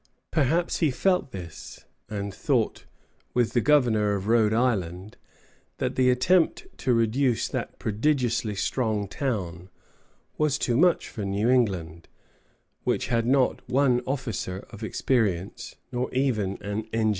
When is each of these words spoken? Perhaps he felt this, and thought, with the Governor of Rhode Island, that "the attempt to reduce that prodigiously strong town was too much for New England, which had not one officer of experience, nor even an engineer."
Perhaps 0.31 0.79
he 0.79 0.89
felt 0.89 1.29
this, 1.29 1.85
and 2.09 2.33
thought, 2.33 2.85
with 3.35 3.53
the 3.53 3.61
Governor 3.61 4.15
of 4.15 4.25
Rhode 4.27 4.51
Island, 4.51 5.15
that 5.77 5.93
"the 5.95 6.09
attempt 6.09 6.65
to 6.79 6.91
reduce 6.95 7.47
that 7.47 7.77
prodigiously 7.77 8.55
strong 8.55 9.07
town 9.07 9.69
was 10.39 10.57
too 10.57 10.75
much 10.75 11.07
for 11.07 11.23
New 11.23 11.49
England, 11.51 12.07
which 12.83 13.09
had 13.09 13.27
not 13.27 13.61
one 13.69 14.01
officer 14.07 14.65
of 14.71 14.83
experience, 14.83 15.75
nor 15.91 16.11
even 16.15 16.53
an 16.63 16.87
engineer." 16.91 17.09